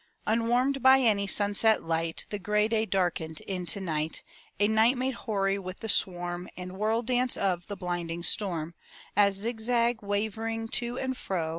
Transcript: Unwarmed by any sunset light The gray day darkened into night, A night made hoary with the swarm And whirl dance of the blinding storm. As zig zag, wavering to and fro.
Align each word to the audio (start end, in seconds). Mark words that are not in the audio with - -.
Unwarmed 0.25 0.81
by 0.81 0.97
any 0.99 1.27
sunset 1.27 1.83
light 1.83 2.25
The 2.31 2.39
gray 2.39 2.67
day 2.67 2.87
darkened 2.87 3.39
into 3.41 3.79
night, 3.79 4.23
A 4.59 4.67
night 4.67 4.97
made 4.97 5.13
hoary 5.13 5.59
with 5.59 5.81
the 5.81 5.89
swarm 5.89 6.49
And 6.57 6.79
whirl 6.79 7.03
dance 7.03 7.37
of 7.37 7.67
the 7.67 7.75
blinding 7.77 8.23
storm. 8.23 8.73
As 9.15 9.35
zig 9.35 9.59
zag, 9.59 10.01
wavering 10.01 10.69
to 10.69 10.97
and 10.97 11.15
fro. 11.15 11.49